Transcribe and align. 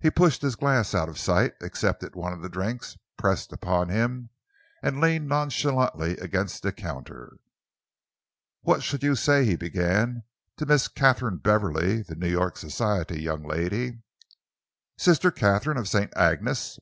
He 0.00 0.10
pushed 0.10 0.40
his 0.40 0.56
glass 0.56 0.94
out 0.94 1.10
of 1.10 1.18
sight, 1.18 1.52
accepted 1.60 2.14
one 2.16 2.32
of 2.32 2.40
the 2.40 2.48
drinks 2.48 2.96
pressed 3.18 3.52
upon 3.52 3.90
him, 3.90 4.30
and 4.82 5.02
leaned 5.02 5.28
nonchalantly 5.28 6.16
against 6.16 6.62
the 6.62 6.72
counter. 6.72 7.36
"What 8.62 8.82
should 8.82 9.02
you 9.02 9.14
say," 9.14 9.44
he 9.44 9.56
began, 9.56 10.22
"to 10.56 10.64
Miss 10.64 10.88
Katharine 10.88 11.36
Beverley, 11.36 12.00
the 12.00 12.14
New 12.16 12.30
York 12.30 12.56
society 12.56 13.20
young 13.20 13.44
lady" 13.44 13.98
"Sister 15.06 15.30
Katharine 15.30 15.76
of 15.76 15.88
St. 15.90 16.10
Agnes's?" 16.16 16.78